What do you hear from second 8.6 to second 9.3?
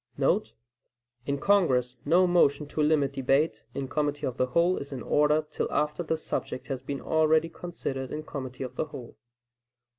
of the whole.